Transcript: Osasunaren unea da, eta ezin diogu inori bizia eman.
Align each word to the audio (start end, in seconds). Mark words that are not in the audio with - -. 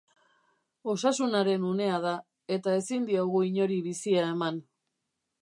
Osasunaren 0.93 1.67
unea 1.73 1.99
da, 2.07 2.15
eta 2.57 2.75
ezin 2.81 3.07
diogu 3.11 3.43
inori 3.51 3.79
bizia 3.91 4.27
eman. 4.33 4.61